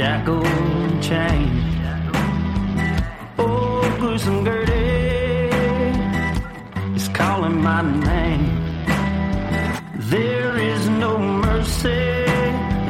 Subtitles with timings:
[0.00, 1.60] Shackled and chained.
[3.38, 5.50] Oh, gruesome Gertie
[6.96, 8.46] is calling my name.
[10.14, 12.24] There is no mercy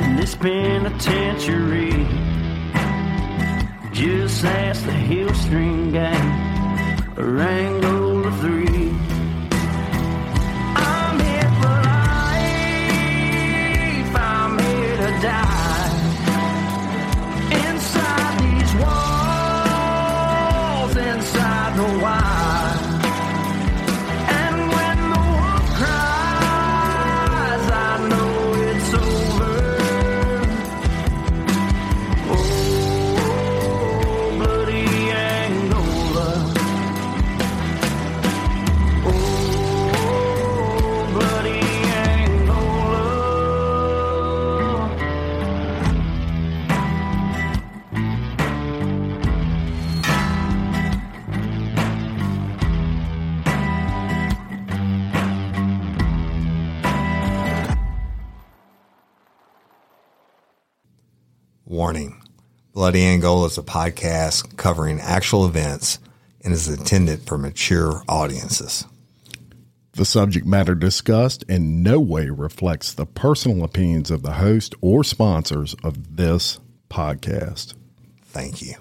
[0.02, 2.06] in this penitentiary.
[3.90, 6.26] Just ask the Hill String Gang,
[7.18, 7.24] or
[62.90, 66.00] Bloody Angola is a podcast covering actual events
[66.42, 68.84] and is intended for mature audiences.
[69.92, 75.04] The subject matter discussed in no way reflects the personal opinions of the host or
[75.04, 76.58] sponsors of this
[76.88, 77.74] podcast.
[78.24, 78.74] Thank you.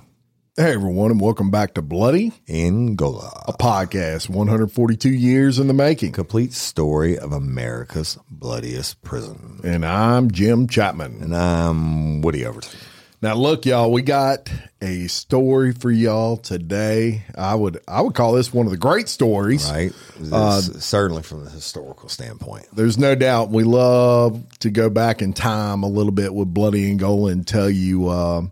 [0.58, 6.14] Hey, everyone, and welcome back to Bloody, Angola, a podcast 142 years in the making.
[6.14, 9.60] complete story of America's bloodiest prison.
[9.64, 11.22] And I'm Jim Chapman.
[11.22, 12.80] And I'm Woody Overton.
[13.22, 14.50] Now, look, y'all, we got
[14.82, 17.26] a story for y'all today.
[17.36, 19.70] I would I would call this one of the great stories.
[19.70, 19.92] Right?
[20.32, 22.68] Uh, certainly from the historical standpoint.
[22.74, 26.88] There's no doubt we love to go back in time a little bit with Bloody
[26.90, 28.44] Angola and tell you uh,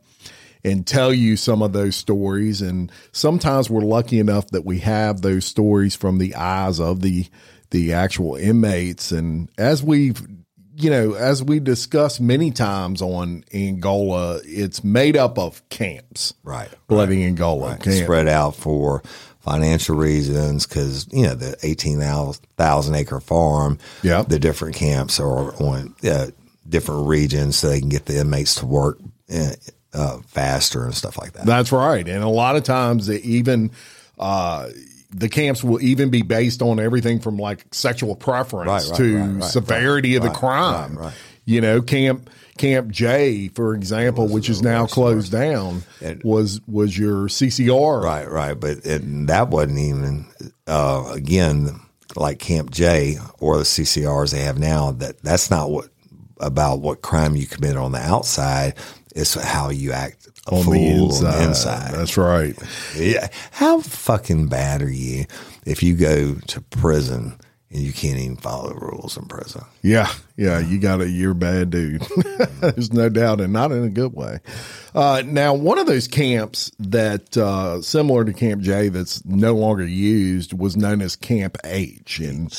[0.66, 2.61] and tell you some of those stories.
[2.61, 7.25] And sometimes we're lucky enough that we have those stories from the eyes of the
[7.69, 9.11] the actual inmates.
[9.11, 10.22] And as we've
[10.79, 16.35] you know, as we discussed many times on Angola, it's made up of camps.
[16.43, 16.69] Right.
[16.88, 17.93] Bloody Angola Right.
[17.93, 19.01] Spread out for
[19.39, 24.27] financial reasons because, you know, the 18,000 acre farm, Yep.
[24.27, 26.27] the different camps are on uh,
[26.69, 28.99] different regions so they can get the inmates to work
[29.33, 29.51] uh,
[29.93, 31.45] uh, faster and stuff like that.
[31.45, 32.07] That's right.
[32.07, 33.71] And a lot of times, they even
[34.19, 34.69] uh,
[35.09, 39.18] the camps will even be based on everything from like sexual preference Right, right, to
[39.18, 41.00] right, severity of the crime.
[41.45, 46.97] You know, camp Camp J, for example, which is now closed down, And- was was
[46.97, 48.01] your CCR.
[48.03, 48.59] Right, right.
[48.59, 50.25] But it, that wasn't even,
[50.66, 51.79] uh, again,
[52.16, 55.90] like Camp J or the CCRs they have now, that that's not what
[56.40, 58.73] about what crime you commit on the outside.
[59.16, 61.25] It's how you act a On fool the inside.
[61.28, 61.94] on the inside.
[61.94, 62.56] That's right.
[62.96, 63.28] Yeah.
[63.52, 65.25] How fucking bad are you
[65.66, 67.38] if you go to prison
[67.69, 69.63] and you can't even follow the rules in prison?
[69.81, 71.09] Yeah, yeah, you got it.
[71.09, 72.02] You're a bad dude.
[72.62, 74.40] There's no doubt, and not in a good way.
[74.96, 79.85] Uh, now, one of those camps that, uh, similar to Camp J, that's no longer
[79.85, 82.52] used, was known as Camp H, and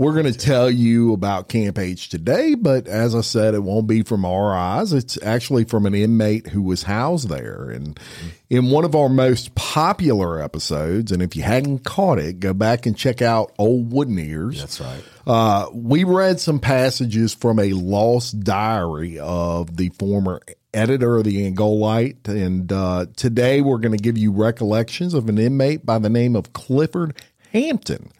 [0.00, 2.54] we're going to tell you about Camp H today.
[2.54, 4.94] But as I said, it won't be from our eyes.
[4.94, 8.00] It's actually from an inmate who was housed there, and
[8.48, 11.12] in one of our most popular episodes.
[11.12, 14.60] And if you hadn't caught it, go back and check out Old Wooden Ears.
[14.60, 15.04] That's right.
[15.26, 20.40] Uh, we read some passages from a lost diary of the former
[20.72, 22.26] editor of the Angolite.
[22.26, 26.36] And uh, today we're going to give you recollections of an inmate by the name
[26.36, 27.20] of Clifford
[27.52, 28.10] Hampton,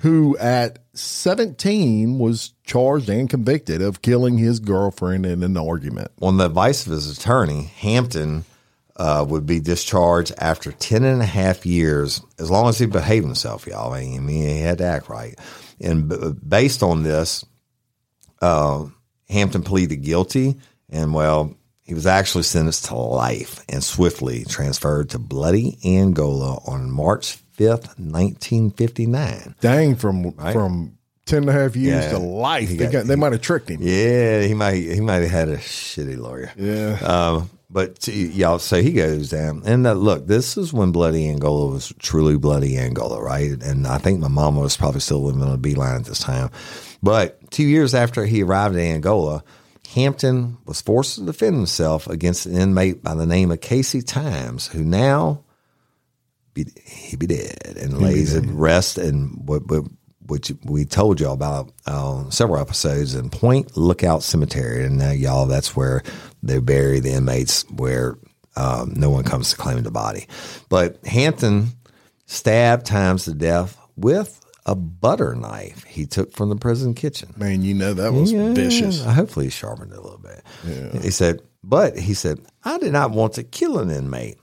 [0.00, 6.10] who at 17 was charged and convicted of killing his girlfriend in an argument.
[6.20, 8.44] On the advice of his attorney, Hampton
[8.96, 13.26] uh, would be discharged after 10 and a half years, as long as he behaved
[13.26, 13.92] himself, y'all.
[13.92, 15.38] I mean, he had to act right.
[15.80, 17.44] And b- based on this,
[18.40, 18.86] uh,
[19.28, 20.56] Hampton pleaded guilty,
[20.90, 26.90] and well, he was actually sentenced to life and swiftly transferred to Bloody Angola on
[26.90, 29.54] March 5th, 1959.
[29.60, 32.10] Dang, from from ten and a half years Yeah.
[32.12, 32.68] to life.
[32.68, 33.78] He They, got- they might have tricked him.
[33.80, 36.52] Yeah, he might he might have had a shitty lawyer.
[36.56, 36.98] Yeah.
[37.02, 41.72] Um, but y'all, so he goes down, and uh, look, this is when Bloody Angola
[41.72, 43.60] was truly Bloody Angola, right?
[43.62, 46.50] And I think my mama was probably still living on a beeline at this time.
[47.02, 49.42] But two years after he arrived in Angola,
[49.92, 54.68] Hampton was forced to defend himself against an inmate by the name of Casey Times,
[54.68, 55.40] who now
[56.54, 59.84] be, he be dead and lays at rest And what, what
[60.26, 65.46] which we told y'all about uh, several episodes in Point Lookout Cemetery, and now y'all
[65.46, 66.02] that's where
[66.42, 68.16] they bury the inmates where
[68.56, 70.26] um, no one comes to claim the body.
[70.68, 71.68] But Hampton
[72.26, 77.34] stabbed Times to death with a butter knife he took from the prison kitchen.
[77.36, 79.04] Man, you know that was Yeah, vicious.
[79.04, 80.42] Hopefully, he sharpened it a little bit.
[81.02, 84.38] He said, but he said, I did not want to kill an inmate.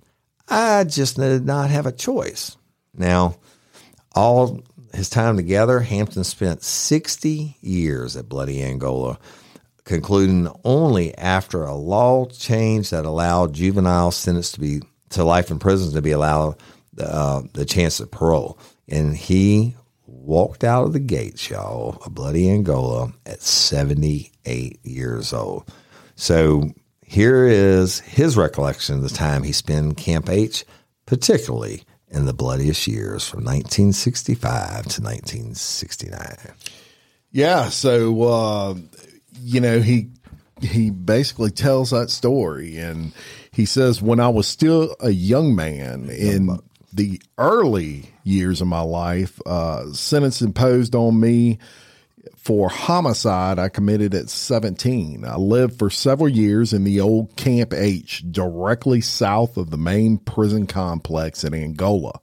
[0.51, 2.57] I just did not have a choice.
[2.93, 3.37] Now,
[4.13, 4.61] all
[4.93, 9.17] his time together, Hampton spent 60 years at Bloody Angola,
[9.85, 14.81] concluding only after a law change that allowed juvenile sentenced to be
[15.11, 16.55] to life in prison to be allowed
[16.99, 18.57] uh, the chance of parole.
[18.89, 19.75] And he
[20.05, 25.71] walked out of the gates, y'all, of Bloody Angola at 78 years old.
[26.15, 26.71] So
[27.11, 30.63] here is his recollection of the time he spent in Camp H,
[31.05, 36.37] particularly in the bloodiest years from 1965 to 1969.
[37.29, 38.75] Yeah, so uh,
[39.41, 40.07] you know he
[40.61, 43.11] he basically tells that story, and
[43.51, 46.59] he says, "When I was still a young man in
[46.93, 51.59] the early years of my life, uh, sentence imposed on me."
[52.35, 55.25] For homicide, I committed at 17.
[55.25, 60.17] I lived for several years in the old Camp H, directly south of the main
[60.17, 62.19] prison complex in Angola.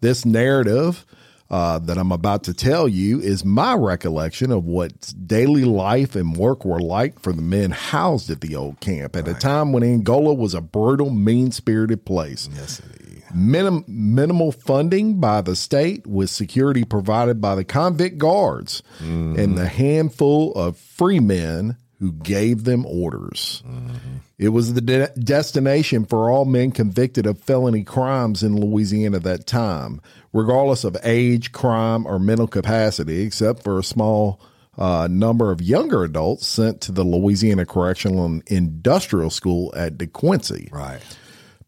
[0.00, 1.04] This narrative
[1.50, 6.36] uh, that I'm about to tell you is my recollection of what daily life and
[6.36, 9.82] work were like for the men housed at the old camp at a time when
[9.82, 12.48] Angola was a brutal, mean spirited place.
[12.54, 12.80] Yes,
[13.34, 19.66] Minim- minimal funding by the state with security provided by the convict guards and the
[19.68, 23.62] handful of free men who gave them orders.
[24.38, 29.22] It was the de- destination for all men convicted of felony crimes in Louisiana at
[29.24, 30.00] that time,
[30.32, 34.40] regardless of age, crime, or mental capacity, except for a small
[34.78, 40.72] uh, number of younger adults sent to the Louisiana Correctional and Industrial School at DeQuincy.
[40.72, 41.00] right.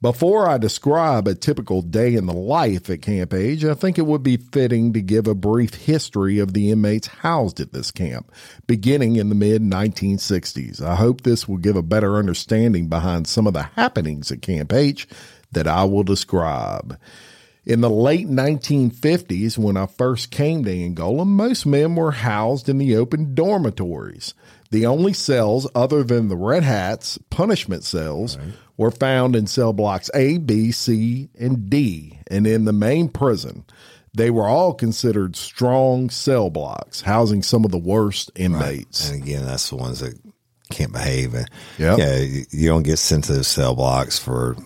[0.02, 4.06] Before I describe a typical day in the life at Camp H, I think it
[4.06, 8.32] would be fitting to give a brief history of the inmates housed at this camp,
[8.66, 10.82] beginning in the mid 1960s.
[10.82, 14.72] I hope this will give a better understanding behind some of the happenings at Camp
[14.72, 15.06] H
[15.52, 16.98] that I will describe.
[17.64, 22.78] In the late 1950s, when I first came to Angola, most men were housed in
[22.78, 24.34] the open dormitories.
[24.72, 28.36] The only cells other than the Red Hats, punishment cells,
[28.82, 33.64] were found in cell blocks A, B, C, and D, and in the main prison.
[34.14, 39.08] They were all considered strong cell blocks, housing some of the worst inmates.
[39.08, 40.18] And again, that's the ones that
[40.70, 41.32] can't behave.
[41.32, 41.48] And
[41.78, 41.98] Yep.
[41.98, 44.56] yeah, you, you don't get sent to those cell blocks for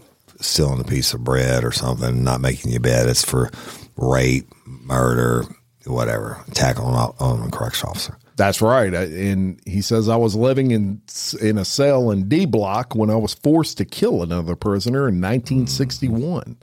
[0.40, 3.09] stealing a piece of bread or something, not making your bed.
[3.09, 3.50] It's for
[3.97, 5.45] rape, murder,
[5.87, 8.19] whatever, attack on, on a correction officer.
[8.37, 8.93] That's right.
[8.93, 11.00] And he says I was living in
[11.40, 15.21] in a cell in D block when I was forced to kill another prisoner in
[15.21, 16.59] 1961.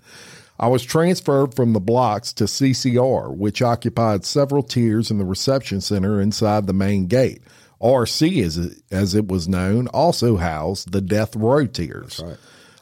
[0.60, 5.82] I was transferred from the blocks to CCR, which occupied several tiers in the reception
[5.82, 7.42] center inside the main gate.
[7.82, 12.24] RC, as it, as it was known, also housed the death row tiers.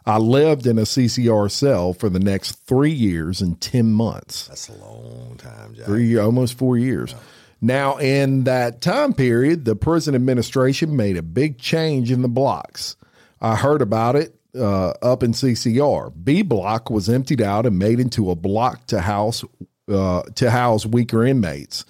[0.05, 4.69] I lived in a CCR cell for the next three years and 10 months That's
[4.69, 5.85] a long time, Jack.
[5.85, 7.15] three almost four years.
[7.61, 12.95] Now, in that time period, the prison administration made a big change in the blocks.
[13.39, 16.11] I heard about it uh, up in CCR.
[16.23, 19.43] B block was emptied out and made into a block to house
[19.87, 21.85] uh, to house weaker inmates.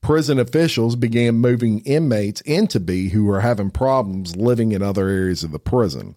[0.00, 5.44] Prison officials began moving inmates into B who were having problems living in other areas
[5.44, 6.16] of the prison.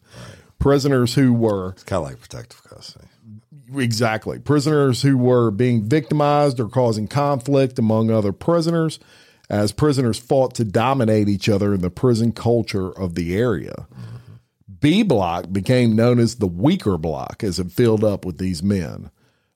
[0.58, 3.06] Prisoners who were It's kind of like protective custody.
[3.74, 4.40] Exactly.
[4.40, 9.00] Prisoners who were being victimized or causing conflict among other prisoners
[9.50, 13.88] as prisoners fought to dominate each other in the prison culture of the area.
[14.80, 19.10] B block became known as the weaker block as it filled up with these men.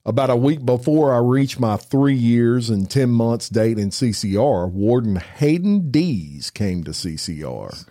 [0.05, 4.71] About a week before I reached my three years and 10 months date in CCR,
[4.71, 7.85] Warden Hayden Dees came to CCR.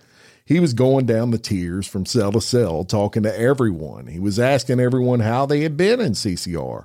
[0.48, 4.06] He was going down the tiers from cell to cell, talking to everyone.
[4.06, 6.84] He was asking everyone how they had been in CCR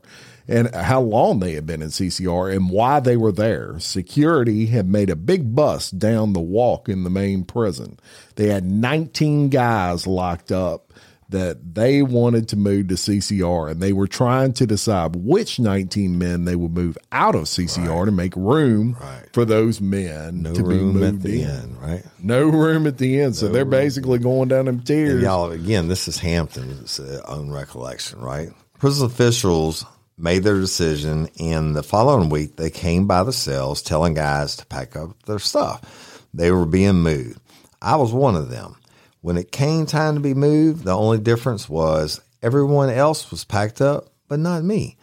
[0.50, 3.80] and how long they had been in CCR and why they were there.
[3.80, 7.98] Security had made a big bust down the walk in the main prison.
[8.36, 10.92] They had 19 guys locked up
[11.34, 16.18] that they wanted to move to CCR and they were trying to decide which 19
[16.18, 18.06] men they would move out of CCR right.
[18.06, 19.28] to make room right.
[19.34, 21.50] for those men no to be moved at the in.
[21.50, 22.04] end, right?
[22.22, 23.36] No room at the end.
[23.36, 25.14] So no they're basically going down in tiers.
[25.14, 28.50] And y'all, again, this is Hampton's uh, own recollection, right?
[28.78, 29.86] Prison officials
[30.16, 34.66] made their decision, and the following week they came by the cells telling guys to
[34.68, 36.28] pack up their stuff.
[36.32, 37.40] They were being moved.
[37.82, 38.76] I was one of them.
[39.24, 43.80] When it came time to be moved, the only difference was everyone else was packed
[43.80, 44.98] up, but not me.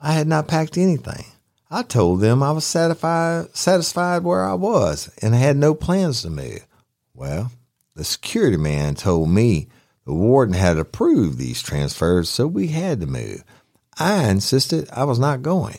[0.00, 1.24] I had not packed anything.
[1.70, 6.30] I told them I was satisfied, satisfied where I was and had no plans to
[6.30, 6.66] move.
[7.14, 7.52] Well,
[7.94, 9.68] the security man told me
[10.04, 13.44] the warden had approved these transfers, so we had to move.
[13.96, 15.78] I insisted I was not going.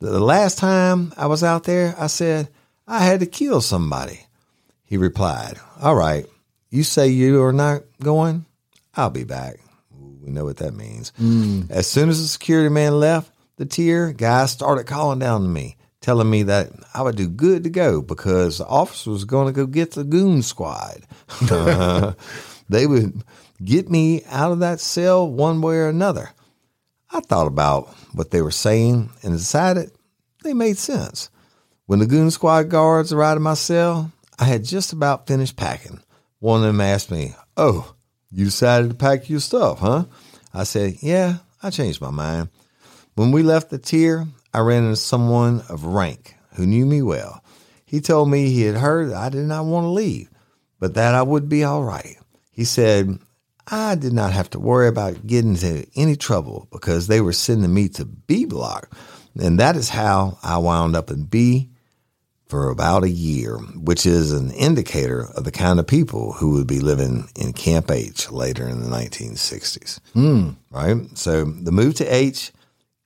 [0.00, 2.48] The last time I was out there, I said
[2.88, 4.26] I had to kill somebody.
[4.82, 6.26] He replied, All right,
[6.72, 8.46] you say you are not going,
[8.94, 9.56] I'll be back.
[10.22, 11.12] We know what that means.
[11.20, 11.70] Mm.
[11.70, 15.76] As soon as the security man left the tier, guys started calling down to me,
[16.00, 19.52] telling me that I would do good to go because the officer was going to
[19.52, 21.02] go get the goon squad.
[22.70, 23.22] they would
[23.62, 26.30] get me out of that cell one way or another.
[27.10, 29.90] I thought about what they were saying and decided
[30.42, 31.28] they made sense.
[31.84, 36.00] When the goon squad guards arrived at my cell, I had just about finished packing.
[36.42, 37.94] One of them asked me, Oh,
[38.32, 40.06] you decided to pack your stuff, huh?
[40.52, 42.48] I said, Yeah, I changed my mind.
[43.14, 47.44] When we left the tier, I ran into someone of rank who knew me well.
[47.84, 50.30] He told me he had heard I did not want to leave,
[50.80, 52.16] but that I would be all right.
[52.50, 53.20] He said,
[53.68, 57.72] I did not have to worry about getting into any trouble because they were sending
[57.72, 58.92] me to B block.
[59.38, 61.70] And that is how I wound up in B
[62.52, 66.66] for about a year, which is an indicator of the kind of people who would
[66.66, 70.00] be living in Camp H later in the 1960s.
[70.14, 70.56] Mm.
[70.70, 71.16] Right?
[71.16, 72.52] So the move to H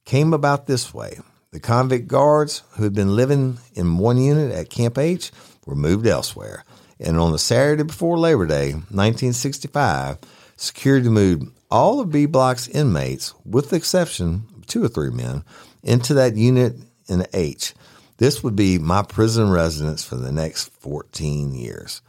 [0.05, 1.21] came about this way.
[1.53, 5.31] The convict guards who had been living in one unit at Camp H
[5.65, 6.65] were moved elsewhere.
[6.99, 10.19] And on the Saturday before Labor Day, 1965,
[10.57, 15.45] security moved all of B Block's inmates, with the exception of two or three men,
[15.85, 16.75] into that unit
[17.09, 17.75] in H.
[18.19, 22.01] This would be my prison residence for the next 14 years.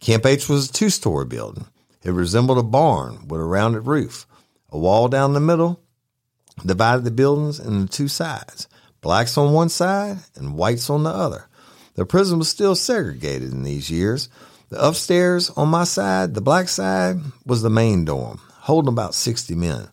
[0.00, 1.66] Camp H was a two story building.
[2.02, 4.26] It resembled a barn with a rounded roof.
[4.70, 5.80] A wall down the middle
[6.64, 8.68] divided the buildings into two sides
[9.00, 11.46] blacks on one side and whites on the other.
[11.94, 14.28] The prison was still segregated in these years.
[14.68, 19.54] The upstairs on my side, the black side, was the main dorm, holding about 60
[19.54, 19.88] men.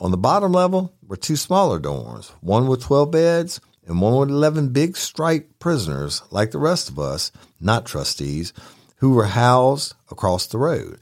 [0.00, 4.30] On the bottom level were two smaller dorms, one with 12 beds and one with
[4.30, 8.52] 11 big striped prisoners like the rest of us, not trustees,
[8.96, 10.98] who were housed across the road.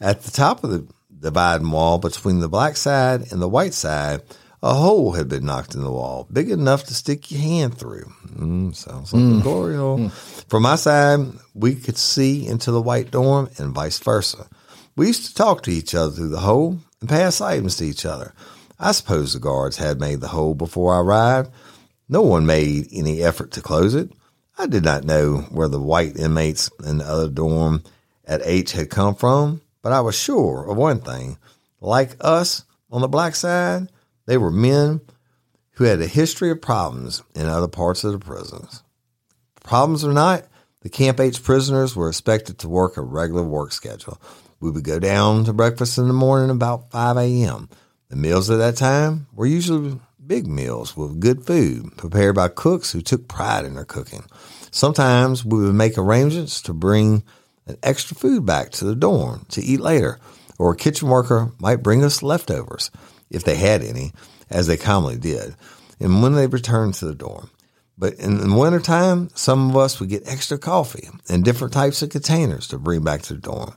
[0.00, 0.86] At the top of the
[1.18, 4.22] dividing wall between the black side and the white side,
[4.62, 8.12] a hole had been knocked in the wall, big enough to stick your hand through.
[8.28, 9.40] Mm, sounds like mm.
[9.40, 9.98] a glory hole.
[9.98, 10.12] Mm.
[10.48, 11.20] From my side,
[11.54, 14.48] we could see into the white dorm and vice versa.
[14.96, 18.04] We used to talk to each other through the hole and pass items to each
[18.04, 18.34] other.
[18.78, 21.50] I suppose the guards had made the hole before I arrived,
[22.10, 24.10] no one made any effort to close it.
[24.58, 27.84] I did not know where the white inmates in the other dorm
[28.24, 31.38] at H had come from, but I was sure of one thing.
[31.80, 33.92] Like us on the black side,
[34.26, 35.00] they were men
[35.74, 38.82] who had a history of problems in other parts of the prisons.
[39.62, 40.44] Problems or not,
[40.80, 44.20] the Camp H prisoners were expected to work a regular work schedule.
[44.58, 47.68] We would go down to breakfast in the morning about 5 a.m.
[48.08, 52.92] The meals at that time were usually big meals with good food prepared by cooks
[52.92, 54.22] who took pride in their cooking.
[54.70, 57.24] Sometimes we would make arrangements to bring
[57.66, 60.20] an extra food back to the dorm to eat later,
[60.56, 62.92] or a kitchen worker might bring us leftovers,
[63.28, 64.12] if they had any,
[64.48, 65.56] as they commonly did,
[65.98, 67.50] and when they returned to the dorm.
[67.98, 72.10] But in the wintertime, some of us would get extra coffee and different types of
[72.10, 73.74] containers to bring back to the dorm.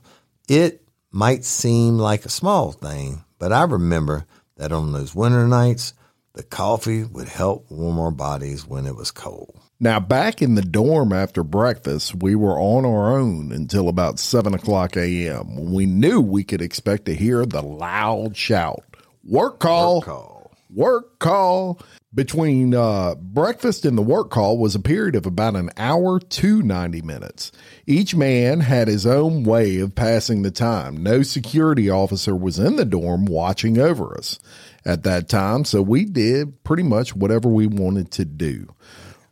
[0.48, 4.24] It might seem like a small thing, but I remember
[4.56, 5.94] that on those winter nights,
[6.34, 9.58] the coffee would help warm our bodies when it was cold.
[9.78, 14.52] Now, back in the dorm after breakfast, we were on our own until about 7
[14.52, 15.56] o'clock a.m.
[15.56, 18.82] when we knew we could expect to hear the loud shout
[19.26, 19.96] Work call!
[19.96, 20.50] Work call.
[20.70, 21.80] Work call!
[22.12, 26.62] Between uh, breakfast and the work call was a period of about an hour to
[26.62, 27.50] 90 minutes.
[27.86, 31.02] Each man had his own way of passing the time.
[31.02, 34.38] No security officer was in the dorm watching over us
[34.84, 38.74] at that time, so we did pretty much whatever we wanted to do.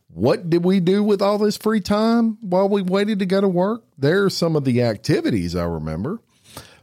[0.07, 3.47] What did we do with all this free time while we waited to go to
[3.47, 3.83] work?
[3.97, 6.19] There are some of the activities I remember.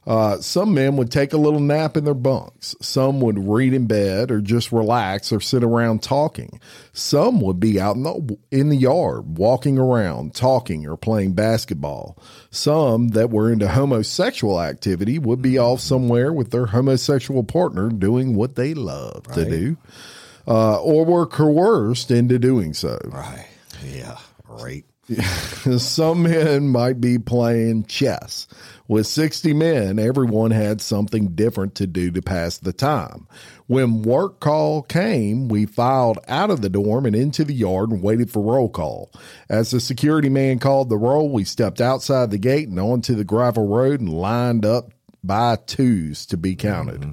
[0.06, 2.74] Uh, some men would take a little nap in their bunks.
[2.80, 6.58] Some would read in bed or just relax or sit around talking.
[6.92, 12.16] Some would be out in the, in the yard, walking around, talking or playing basketball.
[12.50, 18.34] Some that were into homosexual activity would be off somewhere with their homosexual partner doing
[18.34, 19.76] what they love to do,
[20.48, 22.98] uh, or were coerced into doing so.
[23.04, 23.46] Right.
[23.84, 24.16] Yeah.
[24.48, 24.84] Right.
[25.78, 28.46] Some men might be playing chess.
[28.90, 33.28] With 60 men, everyone had something different to do to pass the time.
[33.68, 38.02] When work call came, we filed out of the dorm and into the yard and
[38.02, 39.12] waited for roll call.
[39.48, 43.22] As the security man called the roll, we stepped outside the gate and onto the
[43.22, 44.90] gravel road and lined up
[45.22, 47.02] by twos to be counted.
[47.02, 47.12] Mm-hmm.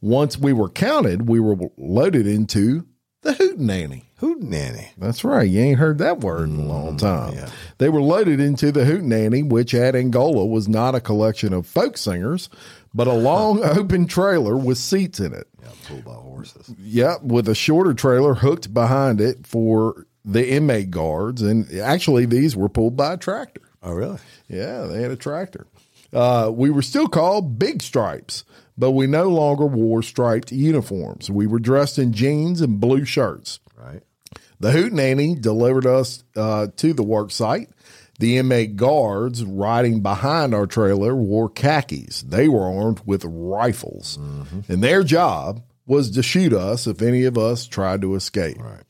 [0.00, 2.86] Once we were counted, we were loaded into
[3.20, 4.04] the hootenanny.
[4.20, 4.88] Hootenanny.
[4.96, 5.46] That's right.
[5.46, 7.50] You ain't heard that word in a long mm, time.
[7.78, 11.96] They were loaded into the Hootenanny, which at Angola was not a collection of folk
[11.96, 12.48] singers,
[12.92, 15.46] but a long open trailer with seats in it.
[15.62, 16.74] Yeah, pulled by horses.
[16.80, 21.40] Yep, with a shorter trailer hooked behind it for the inmate guards.
[21.40, 23.62] And actually, these were pulled by a tractor.
[23.82, 24.18] Oh, really?
[24.48, 25.66] Yeah, they had a tractor.
[26.12, 28.44] Uh, we were still called Big Stripes,
[28.76, 31.30] but we no longer wore striped uniforms.
[31.30, 33.60] We were dressed in jeans and blue shirts.
[33.76, 34.02] Right.
[34.60, 37.70] The Hootenanny delivered us uh, to the work site.
[38.18, 42.22] The inmate guards riding behind our trailer wore khakis.
[42.22, 44.18] They were armed with rifles,
[44.68, 48.60] and their job was to shoot us if any of us tried to escape.
[48.60, 48.82] Right.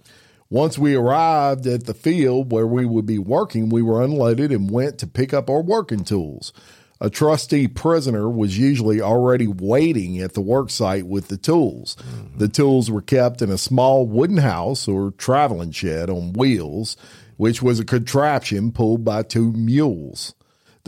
[0.51, 4.71] Once we arrived at the field where we would be working, we were unloaded and
[4.71, 6.55] went to pick up our working tools.
[7.01, 11.97] A trustee prisoner was usually already waiting at the work site with the tools.
[12.37, 12.53] The mm-hmm.
[12.53, 16.97] tools were kept in a small wooden house or traveling shed on wheels,
[17.37, 20.35] which was a contraption pulled by two mules.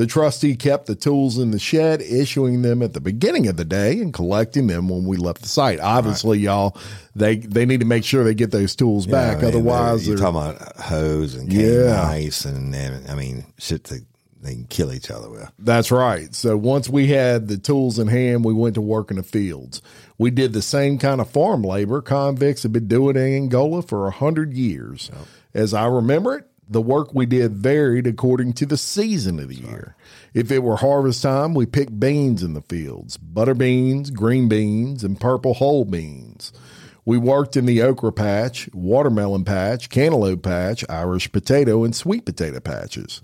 [0.01, 3.67] The trustee kept the tools in the shed, issuing them at the beginning of the
[3.67, 5.79] day and collecting them when we left the site.
[5.79, 6.77] Obviously, y'all,
[7.15, 9.39] they they need to make sure they get those tools back.
[9.39, 12.03] I mean, uh, Otherwise, you're they're, talking about hoes and cane Yeah.
[12.03, 14.03] ice and, and I mean shit that
[14.43, 15.51] they can kill each other with.
[15.59, 16.35] That's right.
[16.35, 19.83] So once we had the tools in hand, we went to work in the fields.
[20.19, 24.07] We did the same kind of farm labor convicts have been doing in Angola for
[24.07, 25.11] a hundred years.
[25.55, 29.57] As I remember it, the work we did varied according to the season of the
[29.57, 29.97] year.
[30.33, 35.03] If it were harvest time, we picked beans in the fields, butter beans, green beans,
[35.03, 36.53] and purple hull beans.
[37.05, 42.61] We worked in the okra patch, watermelon patch, cantaloupe patch, Irish potato, and sweet potato
[42.61, 43.21] patches.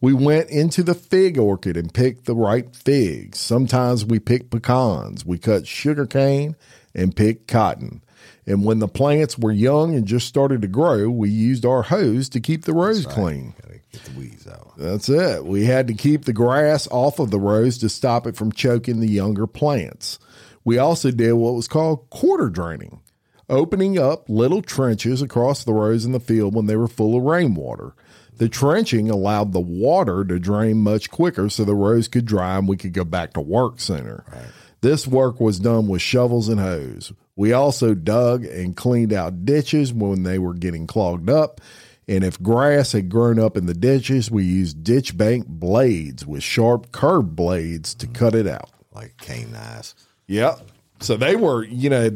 [0.00, 3.38] We went into the fig orchard and picked the right figs.
[3.38, 5.24] Sometimes we picked pecans.
[5.24, 6.54] We cut sugar cane
[6.94, 8.02] and picked cotton.
[8.46, 12.28] And when the plants were young and just started to grow, we used our hoes
[12.30, 13.54] to keep the rows clean.
[13.60, 14.72] Gotta get the weeds out.
[14.78, 15.44] That's it.
[15.44, 19.00] We had to keep the grass off of the rows to stop it from choking
[19.00, 20.18] the younger plants.
[20.64, 23.00] We also did what was called quarter draining,
[23.50, 27.24] opening up little trenches across the rows in the field when they were full of
[27.24, 27.94] rainwater.
[28.38, 32.68] The trenching allowed the water to drain much quicker so the rows could dry and
[32.68, 34.24] we could go back to work sooner.
[34.80, 37.12] This work was done with shovels and hoes.
[37.34, 41.60] We also dug and cleaned out ditches when they were getting clogged up.
[42.06, 46.42] And if grass had grown up in the ditches, we used ditch bank blades with
[46.42, 48.70] sharp curved blades to cut it out.
[48.92, 49.94] Like cane knives.
[50.26, 50.60] Yep.
[51.00, 52.10] So they were, you know,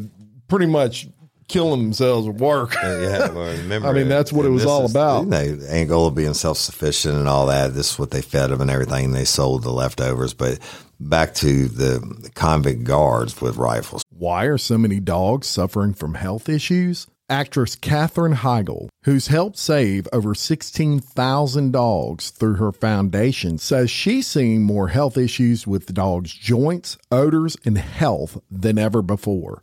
[0.48, 1.08] pretty much
[1.52, 2.74] killing themselves at work.
[2.82, 3.88] Yeah, well, remember.
[3.88, 5.24] I mean, that's what it was all is- about.
[5.24, 7.74] You know, Angola being self sufficient and all that.
[7.74, 9.12] This is what they fed them and everything.
[9.12, 10.34] They sold the leftovers.
[10.34, 10.58] But
[10.98, 14.02] back to the convict guards with rifles.
[14.10, 17.06] Why are so many dogs suffering from health issues?
[17.30, 24.64] Actress Katherine Heigl, who's helped save over 16,000 dogs through her foundation, says she's seeing
[24.64, 29.62] more health issues with dogs' joints, odors, and health than ever before.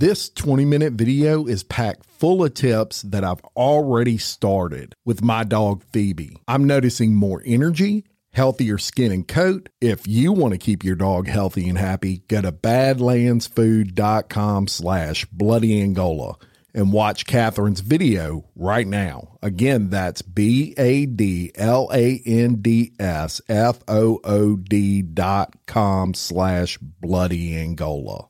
[0.00, 5.44] This 20 minute video is packed full of tips that I've already started with my
[5.44, 6.38] dog Phoebe.
[6.48, 9.68] I'm noticing more energy, healthier skin and coat.
[9.78, 15.82] If you want to keep your dog healthy and happy, go to badlandsfood.com slash bloody
[15.82, 16.36] Angola
[16.72, 19.36] and watch Katherine's video right now.
[19.42, 25.56] Again, that's B A D L A N D S F O O D dot
[25.66, 28.29] com slash bloody Angola.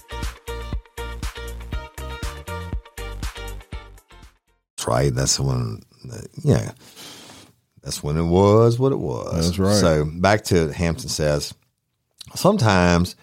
[4.81, 5.13] That's right.
[5.13, 5.81] That's when,
[6.43, 6.71] yeah,
[7.83, 9.47] that's when it was what it was.
[9.47, 9.75] That's right.
[9.75, 11.53] So back to Hampton says,
[12.33, 13.15] sometimes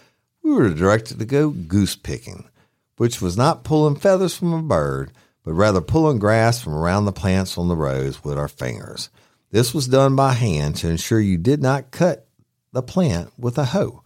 [0.42, 2.48] we were directed to go goose picking,
[2.96, 5.12] which was not pulling feathers from a bird,
[5.44, 9.10] but rather pulling grass from around the plants on the rows with our fingers.
[9.50, 12.28] This was done by hand to ensure you did not cut
[12.72, 14.02] the plant with a hoe.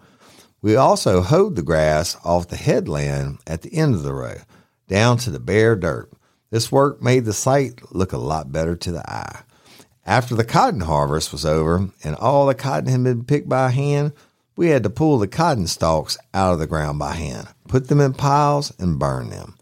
[0.63, 4.37] We also hoed the grass off the headland at the end of the row,
[4.87, 6.11] down to the bare dirt.
[6.53, 9.41] This work made the site look a lot better to the eye.
[10.05, 14.13] After the cotton harvest was over and all the cotton had been picked by hand,
[14.55, 18.03] we had to pull the cotton stalks out of the ground by hand, put them
[18.03, 19.55] in piles, and burn them.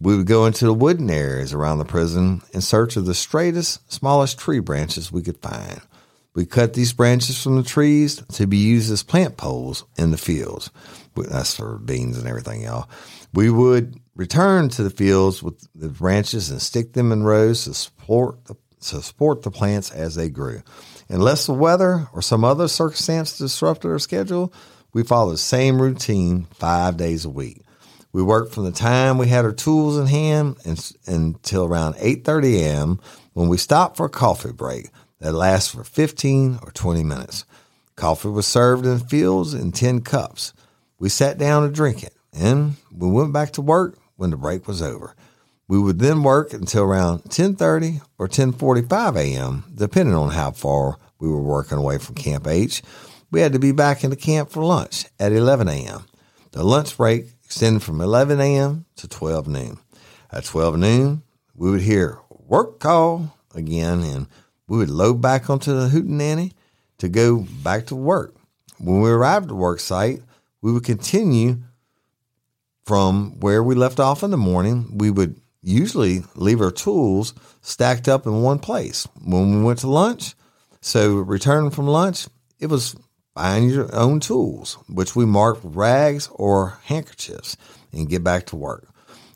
[0.00, 3.92] We would go into the wooden areas around the prison in search of the straightest,
[3.92, 5.80] smallest tree branches we could find.
[6.34, 10.16] We cut these branches from the trees to be used as plant poles in the
[10.16, 10.70] fields.
[11.16, 12.88] That's for beans and everything, y'all.
[13.38, 17.74] We would return to the fields with the branches and stick them in rows to
[17.74, 20.62] support the, to support the plants as they grew.
[21.08, 24.52] Unless the weather or some other circumstance disrupted our schedule,
[24.92, 27.62] we followed the same routine five days a week.
[28.10, 32.56] We worked from the time we had our tools in hand and, until around 8.30
[32.56, 33.00] a.m.
[33.34, 34.88] when we stopped for a coffee break
[35.20, 37.44] that lasts for 15 or 20 minutes.
[37.94, 40.54] Coffee was served in fields in tin cups.
[40.98, 44.66] We sat down to drink it, and we went back to work when the break
[44.66, 45.14] was over.
[45.68, 51.28] We would then work until around 10:30 or 10:45 a.m., depending on how far we
[51.28, 52.82] were working away from Camp H.
[53.30, 56.04] We had to be back in the camp for lunch at 11 a.m.
[56.52, 58.86] The lunch break extended from 11 a.m.
[58.96, 59.78] to 12 noon.
[60.32, 61.22] At 12 noon,
[61.54, 64.26] we would hear work call again, and
[64.66, 66.52] we would load back onto the hootenanny
[66.98, 68.34] to go back to work.
[68.78, 70.22] When we arrived at the work site,
[70.62, 71.58] we would continue
[72.88, 74.96] from where we left off in the morning.
[74.96, 79.06] We would usually leave our tools stacked up in one place.
[79.22, 80.34] When we went to lunch,
[80.80, 82.96] so returning from lunch, it was
[83.34, 87.58] find your own tools, which we marked rags or handkerchiefs,
[87.92, 88.88] and get back to work.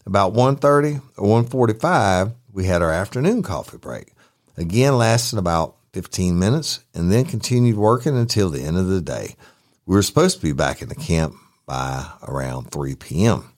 [0.07, 4.15] About 1.30 or 1.45, we had our afternoon coffee break.
[4.57, 9.37] Again, lasted about 15 minutes and then continued working until the end of the day.
[9.85, 13.53] We were supposed to be back in the camp by around 3 p.m.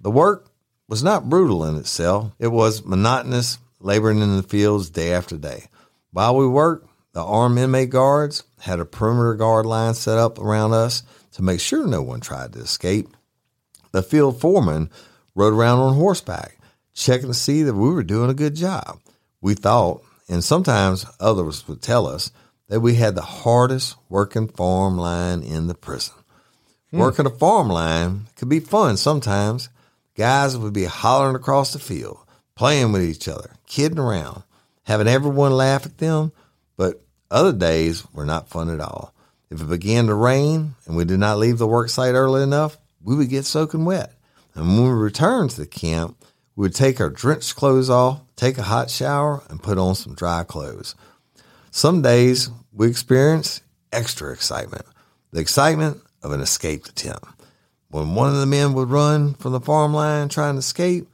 [0.00, 0.50] The work
[0.88, 2.32] was not brutal in itself.
[2.38, 5.68] It was monotonous, laboring in the fields day after day.
[6.12, 10.72] While we worked, the armed inmate guards had a perimeter guard line set up around
[10.72, 11.02] us
[11.32, 13.08] to make sure no one tried to escape.
[13.92, 14.90] The field foreman
[15.34, 16.58] rode around on horseback,
[16.94, 19.00] checking to see that we were doing a good job.
[19.40, 22.30] We thought, and sometimes others would tell us,
[22.68, 26.14] that we had the hardest working farm line in the prison.
[26.96, 27.00] Mm.
[27.00, 29.68] Working a farm line could be fun sometimes.
[30.16, 32.18] Guys would be hollering across the field,
[32.54, 34.42] playing with each other, kidding around,
[34.84, 36.32] having everyone laugh at them.
[36.76, 39.12] But other days were not fun at all.
[39.50, 42.78] If it began to rain and we did not leave the work site early enough,
[43.02, 44.12] we would get soaking wet.
[44.54, 46.16] And when we returned to the camp,
[46.56, 50.14] we would take our drenched clothes off, take a hot shower, and put on some
[50.14, 50.94] dry clothes.
[51.70, 54.86] Some days we experienced extra excitement
[55.36, 57.24] the excitement of an escape attempt.
[57.88, 61.08] When one of the men would run from the farm line trying to escape,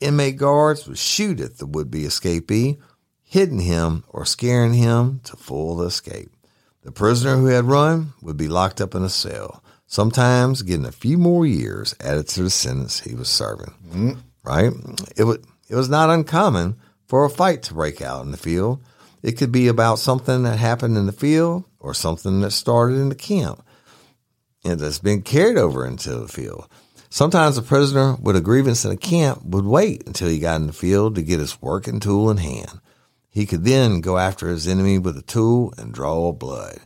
[0.00, 2.78] inmate guards would shoot at the would be escapee,
[3.22, 6.30] hitting him or scaring him to full escape.
[6.82, 10.92] The prisoner who had run would be locked up in a cell, sometimes getting a
[10.92, 13.74] few more years added to the sentence he was serving.
[13.86, 14.12] Mm-hmm.
[14.42, 14.72] Right?
[15.16, 18.82] It was it was not uncommon for a fight to break out in the field.
[19.22, 23.08] It could be about something that happened in the field or something that started in
[23.08, 23.64] the camp
[24.64, 26.68] and that's been carried over into the field.
[27.10, 30.66] Sometimes a prisoner with a grievance in a camp would wait until he got in
[30.66, 32.80] the field to get his working tool in hand.
[33.30, 36.78] He could then go after his enemy with a tool and draw blood,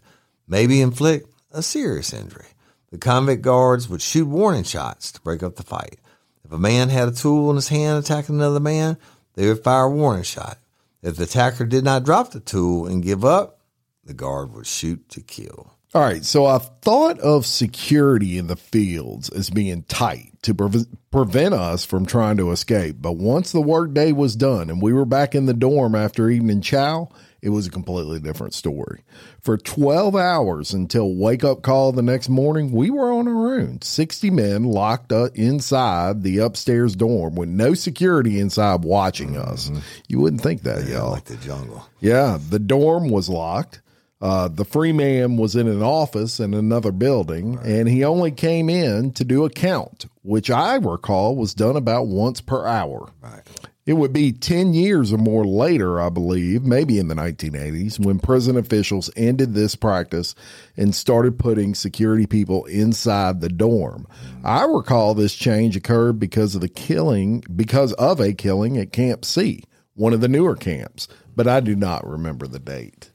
[0.46, 2.48] maybe inflict a serious injury.
[2.90, 5.98] The convict guards would shoot warning shots to break up the fight.
[6.44, 8.96] If a man had a tool in his hand attacking another man,
[9.34, 10.58] they would fire a warning shot.
[11.02, 13.60] If the attacker did not drop the tool and give up,
[14.04, 15.77] the guard would shoot to kill.
[15.94, 20.84] All right, so I've thought of security in the fields as being tight to pre-
[21.10, 22.96] prevent us from trying to escape.
[23.00, 26.60] But once the workday was done and we were back in the dorm after evening
[26.60, 27.08] chow,
[27.40, 29.02] it was a completely different story.
[29.40, 33.80] For 12 hours until wake up call the next morning, we were on our own.
[33.80, 39.70] 60 men locked up inside the upstairs dorm with no security inside watching us.
[39.70, 39.80] Mm-hmm.
[40.08, 41.12] You wouldn't think that, y'all.
[41.12, 41.88] Like the jungle.
[42.00, 43.80] Yeah, the dorm was locked.
[44.20, 48.68] Uh, the free man was in an office in another building, and he only came
[48.68, 53.10] in to do a count, which I recall was done about once per hour.
[53.22, 53.42] Right.
[53.88, 58.18] It would be 10 years or more later, I believe, maybe in the 1980s, when
[58.18, 60.34] prison officials ended this practice
[60.76, 64.06] and started putting security people inside the dorm.
[64.44, 69.24] I recall this change occurred because of the killing, because of a killing at Camp
[69.24, 69.62] C,
[69.94, 73.12] one of the newer camps, but I do not remember the date.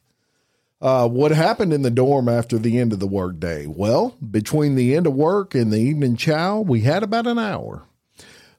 [0.83, 3.65] Uh, what happened in the dorm after the end of the workday?
[3.65, 7.83] Well, between the end of work and the evening chow, we had about an hour.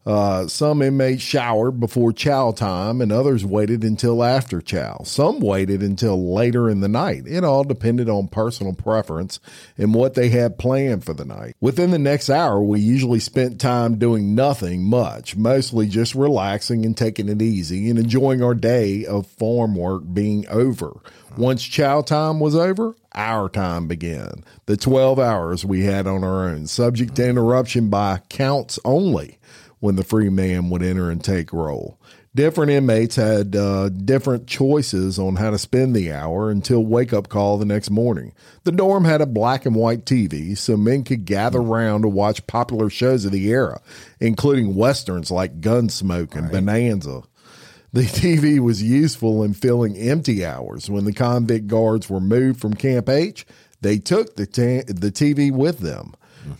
[0.06, 5.00] Uh, some inmates showered before chow time, and others waited until after chow.
[5.04, 7.22] Some waited until later in the night.
[7.26, 9.40] It all depended on personal preference
[9.78, 11.56] and what they had planned for the night.
[11.60, 16.96] Within the next hour, we usually spent time doing nothing much, mostly just relaxing and
[16.96, 20.92] taking it easy and enjoying our day of farm work being over.
[21.38, 24.44] Once chow time was over, our time began.
[24.66, 29.38] The 12 hours we had on our own, subject to interruption by counts only
[29.84, 32.00] when the free man would enter and take roll.
[32.34, 37.28] Different inmates had uh, different choices on how to spend the hour until wake up
[37.28, 38.32] call the next morning.
[38.62, 42.46] The dorm had a black and white TV, so men could gather around to watch
[42.46, 43.82] popular shows of the era,
[44.20, 47.20] including westerns like Gunsmoke and Bonanza.
[47.92, 50.88] The TV was useful in filling empty hours.
[50.88, 53.46] When the convict guards were moved from Camp H,
[53.82, 56.14] they took the, ta- the TV with them.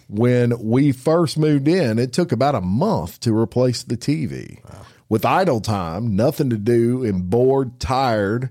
[0.09, 4.61] When we first moved in, it took about a month to replace the TV.
[5.09, 8.51] With idle time, nothing to do, and bored, tired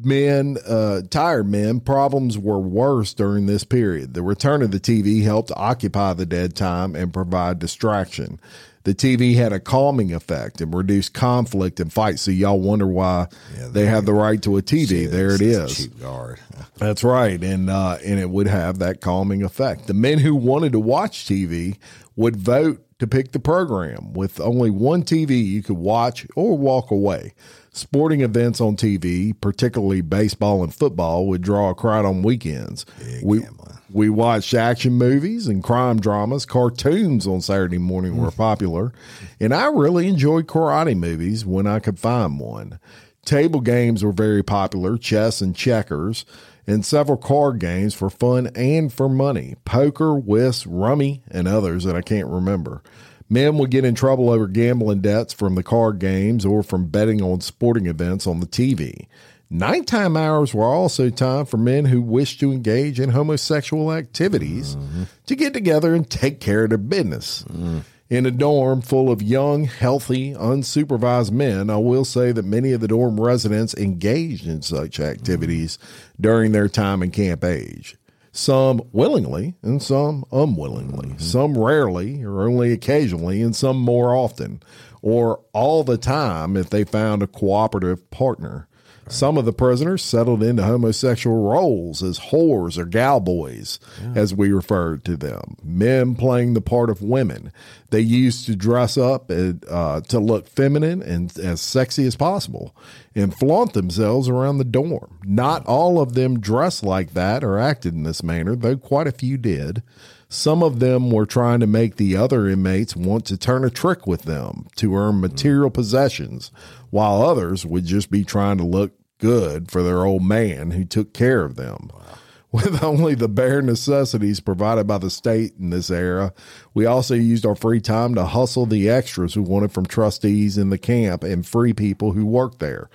[0.00, 4.14] men, uh, tired men, problems were worse during this period.
[4.14, 8.40] The return of the TV helped occupy the dead time and provide distraction.
[8.84, 12.22] The TV had a calming effect and reduced conflict and fights.
[12.22, 13.28] So y'all wonder why
[13.70, 15.08] they have the right to a TV.
[15.08, 15.76] there It's.
[15.76, 16.40] Cheap guard.
[16.76, 19.86] That's right, and uh, and it would have that calming effect.
[19.86, 21.76] The men who wanted to watch TV
[22.16, 24.12] would vote to pick the program.
[24.12, 27.34] With only one TV, you could watch or walk away.
[27.72, 32.84] Sporting events on TV, particularly baseball and football, would draw a crowd on weekends.
[33.22, 33.78] we gambling.
[33.92, 36.46] We watched action movies and crime dramas.
[36.46, 38.36] Cartoons on Saturday morning were mm.
[38.36, 38.92] popular,
[39.40, 42.78] and I really enjoyed karate movies when I could find one.
[43.24, 46.24] Table games were very popular, chess and checkers,
[46.66, 49.56] and several card games for fun and for money.
[49.64, 52.82] Poker, whist, rummy, and others that I can't remember.
[53.28, 57.22] Men would get in trouble over gambling debts from the card games or from betting
[57.22, 59.06] on sporting events on the TV.
[59.52, 65.02] Nighttime hours were also time for men who wished to engage in homosexual activities mm-hmm.
[65.26, 67.42] to get together and take care of their business.
[67.42, 67.80] Mm-hmm.
[68.08, 72.80] In a dorm full of young, healthy, unsupervised men, I will say that many of
[72.80, 76.22] the dorm residents engaged in such activities mm-hmm.
[76.22, 77.96] during their time in camp H.
[78.32, 84.62] Some willingly and some unwillingly, some rarely or only occasionally, and some more often,
[85.02, 88.66] or all the time if they found a cooperative partner.
[89.12, 93.78] Some of the prisoners settled into homosexual roles as whores or galboys,
[94.16, 97.52] as we referred to them, men playing the part of women.
[97.90, 102.74] They used to dress up and, uh, to look feminine and as sexy as possible
[103.14, 105.18] and flaunt themselves around the dorm.
[105.24, 109.12] Not all of them dressed like that or acted in this manner, though quite a
[109.12, 109.82] few did.
[110.30, 114.06] Some of them were trying to make the other inmates want to turn a trick
[114.06, 116.50] with them to earn material possessions,
[116.88, 121.14] while others would just be trying to look good for their old man who took
[121.14, 121.90] care of them.
[122.52, 126.34] With only the bare necessities provided by the state in this era,
[126.74, 130.68] we also used our free time to hustle the extras we wanted from trustees in
[130.68, 132.90] the camp and free people who worked there.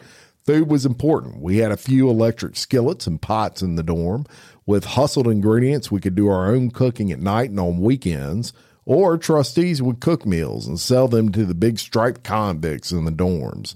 [0.46, 1.42] Food was important.
[1.42, 4.26] We had a few electric skillets and pots in the dorm.
[4.66, 8.54] With hustled ingredients, we could do our own cooking at night and on weekends,
[8.86, 13.12] or trustees would cook meals and sell them to the big striped convicts in the
[13.12, 13.76] dorms.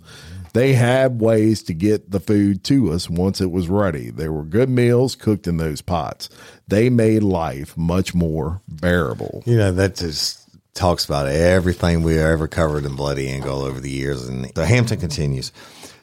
[0.53, 4.09] They had ways to get the food to us once it was ready.
[4.09, 6.29] There were good meals cooked in those pots.
[6.67, 9.43] They made life much more bearable.
[9.45, 13.89] You know, that just talks about everything we ever covered in Bloody Angola over the
[13.89, 14.27] years.
[14.27, 15.51] And the Hampton continues.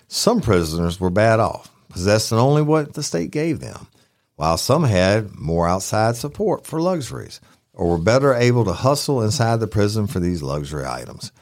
[0.09, 3.89] Some prisoners were bad off, possessing only what the state gave them,
[4.37, 7.41] while some had more outside support for luxuries,
[7.75, 11.33] or were better able to hustle inside the prison for these luxury items.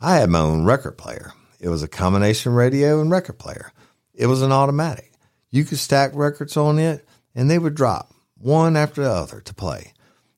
[0.00, 1.32] I had my own record player.
[1.66, 3.72] It was a combination radio and record player.
[4.14, 5.10] It was an automatic.
[5.50, 9.52] You could stack records on it and they would drop one after the other to
[9.52, 9.92] play.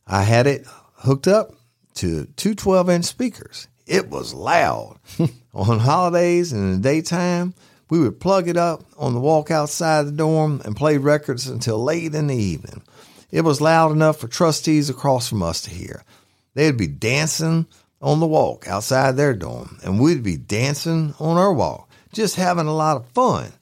[0.06, 0.64] I had it
[0.94, 1.52] hooked up
[1.96, 3.68] to two 12 inch speakers.
[3.86, 5.00] It was loud.
[5.52, 7.52] on holidays and in the daytime,
[7.90, 11.84] we would plug it up on the walk outside the dorm and play records until
[11.84, 12.82] late in the evening.
[13.30, 16.04] It was loud enough for trustees across from us to hear.
[16.54, 17.66] They'd be dancing
[18.00, 22.66] on the walk outside their dorm, and we'd be dancing on our walk, just having
[22.66, 23.52] a lot of fun.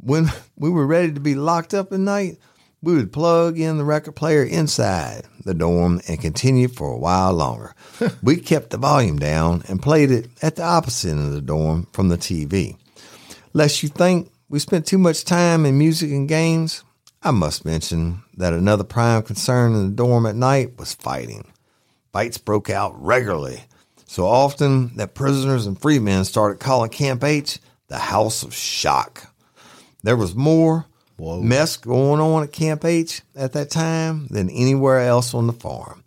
[0.00, 2.38] When we were ready to be locked up at night,
[2.82, 7.32] we would plug in the record player inside the dorm and continue for a while
[7.32, 7.74] longer.
[8.22, 11.86] we kept the volume down and played it at the opposite end of the dorm
[11.92, 12.76] from the TV.
[13.52, 16.82] Lest you think we spent too much time in music and games,
[17.22, 21.51] I must mention that another prime concern in the dorm at night was fighting.
[22.12, 23.64] Fights broke out regularly,
[24.06, 29.34] so often that prisoners and free men started calling Camp H the House of Shock.
[30.02, 30.86] There was more
[31.18, 36.04] mess going on at Camp H at that time than anywhere else on the farm.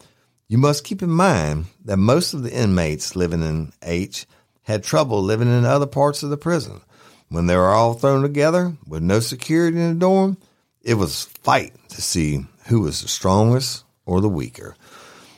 [0.47, 4.27] You must keep in mind that most of the inmates living in H
[4.63, 6.81] had trouble living in other parts of the prison.
[7.29, 10.37] When they were all thrown together with no security in the dorm,
[10.83, 14.75] it was fight to see who was the strongest or the weaker.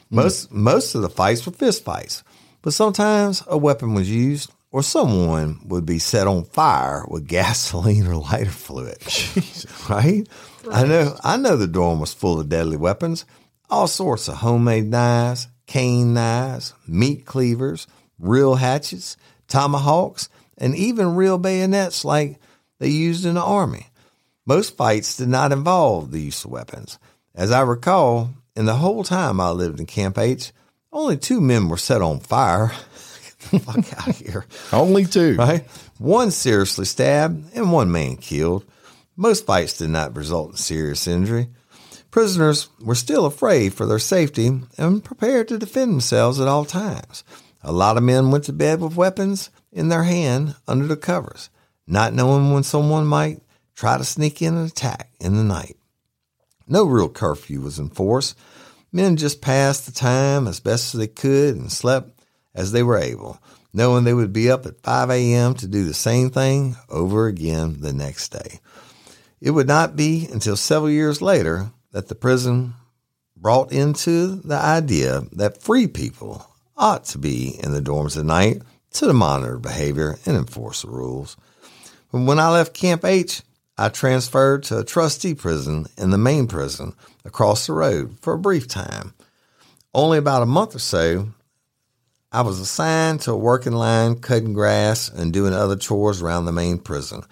[0.07, 0.15] Mm-hmm.
[0.15, 2.23] Most most of the fights were fist fights,
[2.61, 8.07] but sometimes a weapon was used or someone would be set on fire with gasoline
[8.07, 8.97] or lighter fluid.
[9.89, 10.27] right?
[10.71, 13.25] I know I know the dorm was full of deadly weapons,
[13.69, 19.17] all sorts of homemade knives, cane knives, meat cleavers, real hatchets,
[19.47, 22.39] tomahawks, and even real bayonets like
[22.79, 23.87] they used in the army.
[24.45, 26.97] Most fights did not involve the use of weapons.
[27.35, 30.51] As I recall, in the whole time I lived in Camp H,
[30.91, 32.71] only two men were set on fire.
[33.51, 34.45] Get the fuck out of here.
[34.73, 35.35] Only two.
[35.35, 35.63] Right?
[35.99, 38.65] One seriously stabbed and one man killed.
[39.15, 41.49] Most fights did not result in serious injury.
[42.09, 47.23] Prisoners were still afraid for their safety and prepared to defend themselves at all times.
[47.61, 51.51] A lot of men went to bed with weapons in their hand under the covers,
[51.85, 53.41] not knowing when someone might
[53.75, 55.77] try to sneak in and attack in the night.
[56.67, 58.35] No real curfew was in force.
[58.91, 62.19] Men just passed the time as best as they could and slept
[62.53, 63.39] as they were able,
[63.73, 65.53] knowing they would be up at 5 a.m.
[65.55, 68.59] to do the same thing over again the next day.
[69.39, 72.73] It would not be until several years later that the prison
[73.35, 78.61] brought into the idea that free people ought to be in the dorms at night
[78.91, 81.37] to monitor behavior and enforce the rules.
[82.09, 83.43] When I left Camp H,
[83.77, 88.39] I transferred to a trustee prison in the main prison across the road for a
[88.39, 89.13] brief time.
[89.93, 91.29] Only about a month or so,
[92.31, 96.51] I was assigned to a working line cutting grass and doing other chores around the
[96.51, 97.23] main prison.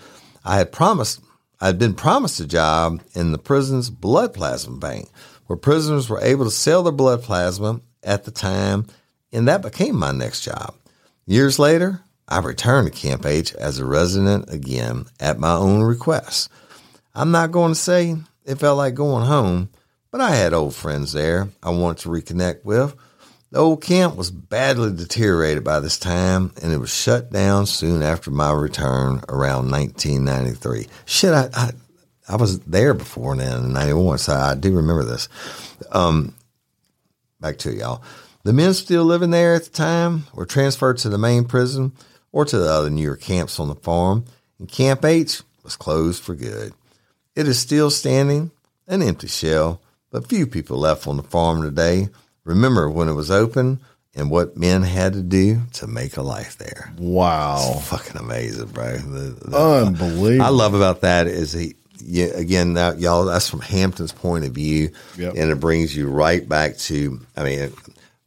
[0.44, 1.22] I had promised
[1.60, 5.10] I had been promised a job in the prison's blood plasma bank,
[5.48, 8.86] where prisoners were able to sell their blood plasma at the time,
[9.32, 10.76] and that became my next job.
[11.26, 16.50] Years later, I returned to Camp H as a resident again at my own request.
[17.14, 19.70] I'm not going to say it felt like going home,
[20.12, 22.96] but I had old friends there I wanted to reconnect with.
[23.52, 28.02] The old camp was badly deteriorated by this time, and it was shut down soon
[28.02, 30.88] after my return around 1993.
[31.06, 31.72] Shit, I, I,
[32.28, 35.30] I was there before then in 91, so I do remember this.
[35.91, 36.34] Um,
[37.39, 38.04] back to y'all.
[38.43, 41.93] The men still living there at the time were transferred to the main prison
[42.36, 44.26] or to the other newer camps on the farm,
[44.60, 46.74] and Camp H was closed for good.
[47.34, 48.52] It is still standing,
[48.90, 49.80] an empty shell,
[50.12, 52.10] but few people left on the farm today.
[52.44, 53.80] Remember when it was open
[54.14, 56.92] and what men had to do to make a life there.
[56.98, 57.76] Wow.
[57.78, 58.98] It's fucking amazing, bro.
[58.98, 60.46] The, the, Unbelievable.
[60.46, 64.52] I love about that is he yeah, again, that y'all, that's from Hampton's point of
[64.52, 65.36] view, Yep.
[65.38, 67.22] and it brings you right back to.
[67.38, 67.74] I mean, it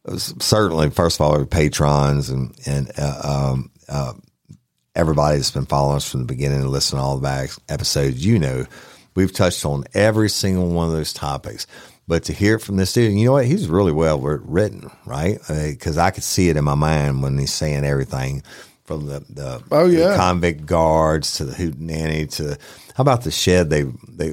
[0.06, 4.12] was certainly first of all, patrons and and uh, um, uh,
[4.94, 8.24] everybody that's been following us from the beginning and listening to all the back episodes.
[8.24, 8.66] You know,
[9.14, 11.66] we've touched on every single one of those topics.
[12.06, 13.44] But to hear it from this dude, you know what?
[13.44, 15.38] He's really well written, right?
[15.46, 18.42] Because I could see it in my mind when he's saying everything
[18.84, 20.12] from the, the Oh, yeah.
[20.12, 22.56] the convict guards to the hootenanny to
[22.94, 24.32] how about the shed they they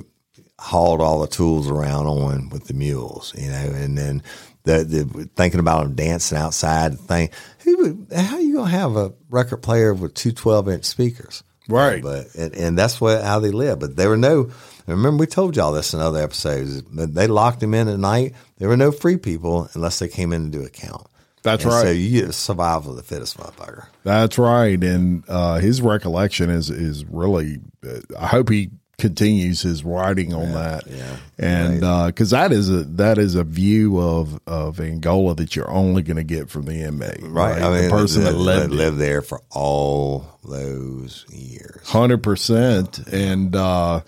[0.57, 4.23] hauled all the tools around on with the mules, you know, and then
[4.65, 7.29] the, the thinking about them dancing outside the thing.
[7.59, 11.43] Who would, how you gonna have a record player with two 12 inch speakers?
[11.67, 12.01] Right.
[12.01, 13.79] But and, and that's what how they live.
[13.79, 14.51] But there were no
[14.87, 16.83] remember we told y'all this in other episodes.
[16.83, 18.33] They locked them in at night.
[18.57, 21.07] There were no free people unless they came in to do a count.
[21.45, 21.83] That's And right.
[21.83, 23.85] So you get survival of the fittest motherfucker.
[24.03, 27.59] That's right, and uh, his recollection is is really.
[27.87, 30.87] Uh, I hope he continues his writing on that.
[30.87, 31.17] yeah.
[31.37, 35.69] and uh because that is a that is a view of of Angola that you're
[35.69, 37.61] only going to get from the inmate, Right.
[37.61, 41.87] I mean, the person that, that lived lived there for all those years.
[41.89, 44.01] hundred percent, and uh,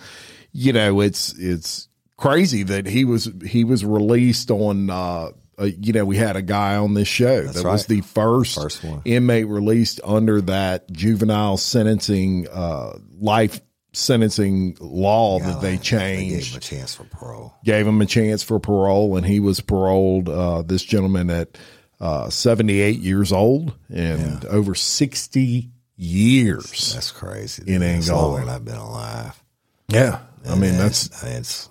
[0.51, 4.89] you know it's it's crazy that he was he was released on.
[4.89, 8.53] Uh, uh, you know, we had a guy on this show that was the first,
[8.61, 9.01] First one.
[9.05, 13.59] inmate released under that juvenile sentencing, uh, life
[13.97, 17.53] sentencing law that they They gave changed him a chance for parole.
[17.63, 20.29] gave him a chance for parole, and he was paroled.
[20.29, 21.57] Uh, this gentleman at
[21.99, 26.93] uh, 78 years old and over 60 years.
[26.93, 27.63] That's crazy.
[27.65, 28.39] In It's Angola.
[28.41, 29.43] than I've been alive.
[29.89, 31.69] Yeah, I mean And that's it's, it's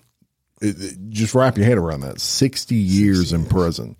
[0.60, 2.20] it, it- just wrap your head around that.
[2.20, 3.94] 60 years in prison.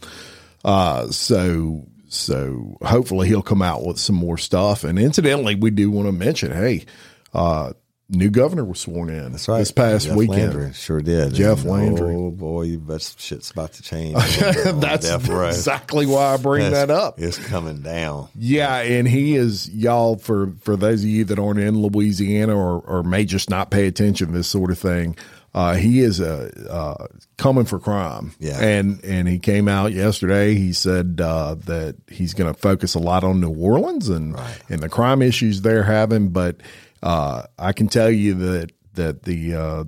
[0.64, 4.84] Uh, so so hopefully he'll come out with some more stuff.
[4.84, 6.86] And incidentally, we do want to mention, hey,
[7.34, 7.72] uh,
[8.08, 9.58] new governor was sworn in that's right.
[9.58, 10.54] this past Jeff weekend.
[10.54, 11.34] Landry sure did.
[11.34, 12.14] Jeff And, Landry.
[12.14, 14.16] Oh boy, bet shit's about to change.
[14.36, 17.20] That's exactly why I bring that up.
[17.20, 18.28] It's coming down.
[18.36, 22.80] Yeah, and he is y'all for for those of you that aren't in Louisiana or
[22.80, 25.16] or may just not pay attention to this sort of thing.
[25.54, 27.06] Uh, he is uh, uh,
[27.38, 28.34] coming for crime.
[28.38, 28.60] Yeah.
[28.60, 30.54] and and he came out yesterday.
[30.54, 34.36] He said uh, that he's going to focus a lot on New Orleans and
[34.68, 36.28] and the crime issues they're having.
[36.28, 36.60] But
[37.06, 39.84] uh, I can tell you that that the uh,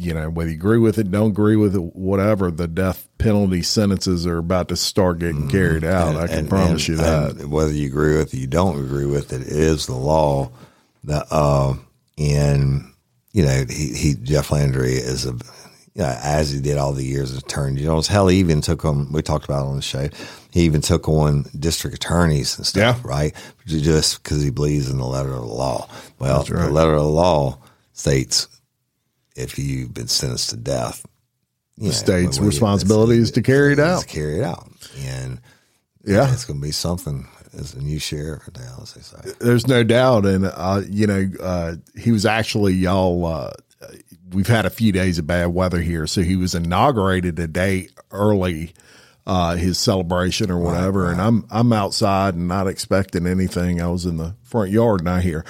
[0.00, 3.62] you know whether you agree with it, don't agree with it, whatever, the death penalty
[3.62, 6.14] sentences are about to start getting carried out.
[6.14, 7.48] I can promise you that.
[7.48, 10.52] whether you agree with it, you don't agree with it, it is the law.
[11.04, 11.74] That uh,
[12.16, 12.92] and
[13.32, 15.32] you know he, he Jeff Landry is a
[15.94, 17.80] you know, as he did all the years as attorney.
[17.80, 19.10] You know, hell, he even took on.
[19.10, 20.08] We talked about it on the show.
[20.52, 23.08] He even took on district attorneys and stuff, Yeah.
[23.10, 23.34] right?
[23.66, 25.88] Just because he believes in the letter of the law.
[26.18, 26.48] Well, right.
[26.66, 27.58] the letter of the law
[27.92, 28.48] states
[29.36, 31.06] if you've been sentenced to death,
[31.78, 34.02] the know, state's responsibility is to carry it out.
[34.02, 35.40] to carry it out, and
[36.04, 36.30] Yeah.
[36.32, 37.26] it's going to be something
[37.56, 38.92] as a new sheriff in Dallas.
[38.92, 39.34] They say.
[39.40, 43.24] There's no doubt, and uh, you know, uh, he was actually y'all.
[43.24, 43.52] Uh,
[44.32, 47.88] we've had a few days of bad weather here, so he was inaugurated a day
[48.10, 48.72] early.
[49.32, 53.80] Uh, his celebration or whatever, and I'm I'm outside and not expecting anything.
[53.80, 55.44] I was in the front yard and I hear,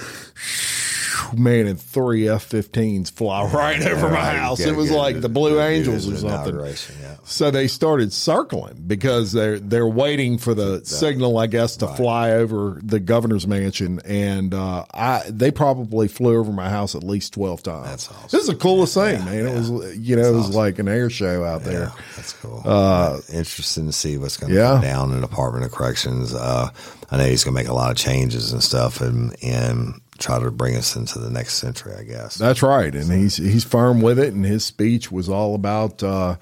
[1.36, 4.60] man, and three F-15s fly right over my house.
[4.60, 6.56] It was like it- the Blue Angels or something.
[7.02, 7.16] yeah.
[7.24, 12.32] So they started circling because they're they're waiting for the signal, I guess, to fly
[12.32, 17.34] over the governor's mansion, and uh, I they probably flew over my house at least
[17.34, 17.86] twelve times.
[17.86, 18.28] That's awesome.
[18.30, 19.46] This is the coolest thing, man.
[19.46, 21.92] It was you know it was like an air show out there.
[22.16, 22.62] That's cool.
[22.64, 24.72] Uh, Interesting to see what's going to yeah.
[24.72, 26.34] come down in the Department of Corrections.
[26.34, 26.70] Uh,
[27.10, 30.38] I know he's going to make a lot of changes and stuff, and and try
[30.38, 31.94] to bring us into the next century.
[31.98, 32.36] I guess.
[32.36, 34.32] That's right, and he's he's firm with it.
[34.32, 36.36] And his speech was all about, uh,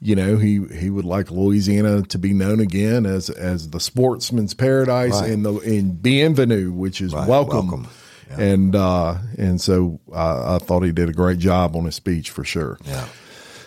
[0.00, 4.54] you know, he he would like Louisiana to be known again as as the sportsman's
[4.54, 5.30] paradise Right.
[5.30, 7.68] and the in bienvenue, which is Right, welcome.
[7.68, 7.88] welcome.
[8.30, 8.40] Yeah.
[8.40, 12.30] And uh, and so I, I thought he did a great job on his speech
[12.30, 12.78] for sure.
[12.84, 13.06] Yeah.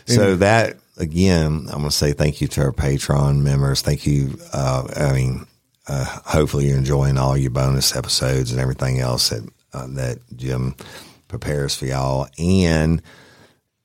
[0.06, 3.82] So that again, I'm going to say thank you to our Patreon members.
[3.82, 4.38] Thank you.
[4.52, 5.46] Uh, I mean,
[5.90, 10.76] uh, hopefully you're enjoying all your bonus episodes and everything else that uh, that Jim
[11.28, 12.28] prepares for y'all.
[12.38, 13.02] And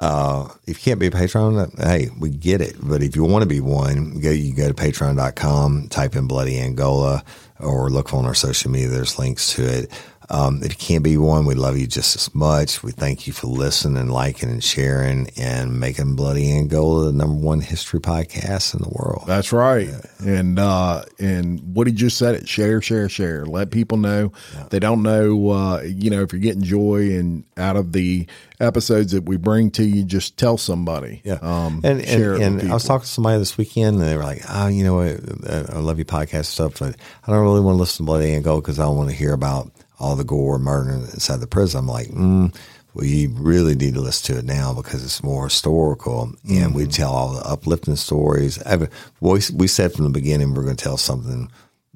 [0.01, 2.77] uh, if you can't be a patron, uh, hey, we get it.
[2.83, 6.59] But if you want to be one, go you go to patreon.com, type in Bloody
[6.59, 7.25] Angola,
[7.59, 8.89] or look on our social media.
[8.89, 9.91] There's links to it.
[10.31, 12.83] Um, if you can't be one, we love you just as much.
[12.83, 17.61] We thank you for listening, liking, and sharing, and making Bloody Angola the number one
[17.61, 19.25] history podcast in the world.
[19.27, 19.89] That's right.
[20.21, 23.45] And uh, and what he just said it share, share, share.
[23.45, 24.33] Let people know.
[24.71, 28.27] They don't know uh, you know, if you're getting joy and out of the
[28.61, 31.21] episodes that we bring to you, just tell somebody.
[31.25, 31.39] Yeah.
[31.43, 34.23] Um and share and, and I was talking to somebody this weekend, and they were
[34.23, 35.51] like, "Oh, you know what?
[35.51, 36.97] I I love your podcast stuff, but
[37.27, 39.33] I don't really want to listen to Bloody Angola because I don't want to hear
[39.33, 39.71] about
[40.05, 42.55] all the gore and murder inside the prison." I'm like, mm,
[42.95, 46.87] "Well, you really need to listen to it now because it's more historical, and we
[46.87, 48.89] tell all the uplifting stories." I
[49.21, 51.51] we we said from the beginning we're going to tell something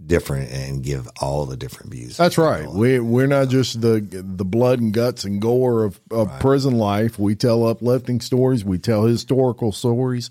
[0.06, 2.16] different and give all the different views.
[2.16, 2.66] That's right.
[2.70, 7.18] We we're not just the the blood and guts and gore of, of prison life.
[7.18, 8.64] We tell uplifting stories.
[8.64, 10.30] We tell historical stories.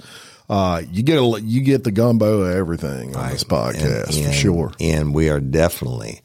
[0.50, 4.32] Uh, you get a, you get the gumbo of everything on this podcast And- for
[4.32, 4.72] sure.
[4.80, 6.22] And we are definitely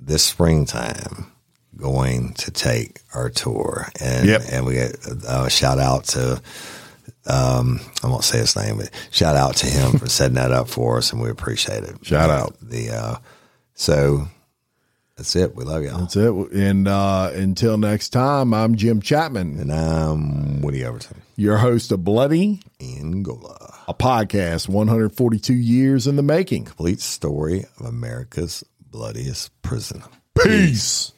[0.00, 1.30] this springtime
[1.76, 3.88] going to take our tour.
[4.00, 4.42] And Yep.
[4.50, 6.40] and we get uh, shout out to
[7.26, 10.68] um, I won't say his name, but shout out to him for setting that up
[10.68, 12.04] for us, and we appreciate it.
[12.04, 12.56] Shout out.
[12.60, 13.16] the uh,
[13.74, 14.28] so
[15.16, 15.54] that's it.
[15.56, 16.00] We love y'all.
[16.00, 16.32] That's it.
[16.52, 22.04] And uh, until next time, I'm Jim Chapman, And I'm Woody Overton, your host of
[22.04, 23.74] Bloody, Angola.
[23.88, 26.64] a podcast 142 years in the making.
[26.66, 28.64] Complete story of America's
[28.94, 30.00] bloodiest prison.
[30.40, 31.10] Peace.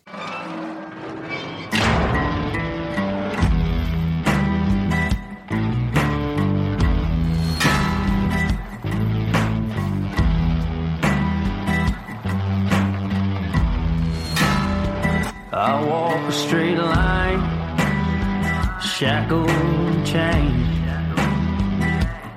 [15.52, 17.42] I walk a straight line,
[18.80, 20.64] shackled and chained.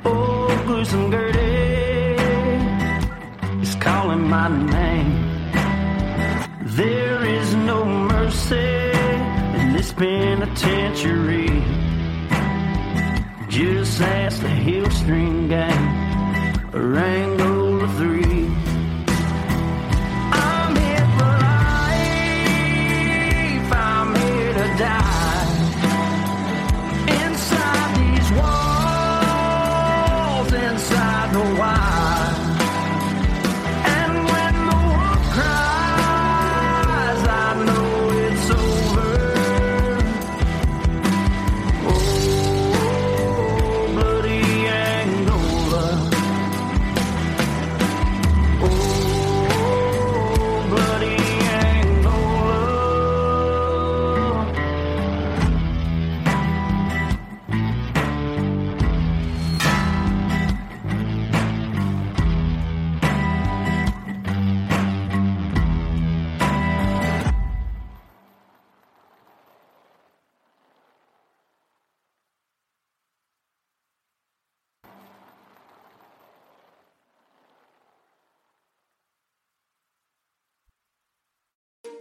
[0.03, 1.39] Oh, gruesome Gertie
[3.61, 4.78] is calling my name.
[9.99, 11.49] Penitentiary.
[13.49, 16.95] Just ask the Hill String Gang or